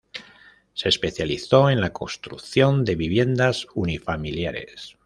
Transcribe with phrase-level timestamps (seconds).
[0.73, 4.97] Se especializó en la construcción de viviendas unifamiliares.